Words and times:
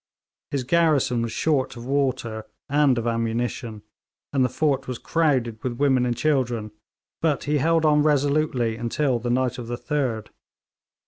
His 0.49 0.63
garrison 0.63 1.21
was 1.21 1.31
short 1.31 1.75
of 1.77 1.85
water 1.85 2.47
and 2.67 2.97
of 2.97 3.05
ammunition, 3.05 3.83
and 4.33 4.43
the 4.43 4.49
fort 4.49 4.87
was 4.87 4.97
crowded 4.97 5.63
with 5.63 5.73
women 5.73 6.07
and 6.07 6.17
children, 6.17 6.71
but 7.21 7.43
he 7.43 7.59
held 7.59 7.85
on 7.85 8.01
resolutely 8.01 8.77
until 8.77 9.19
the 9.19 9.29
night 9.29 9.59
of 9.59 9.67
the 9.67 9.77
3d. 9.77 10.29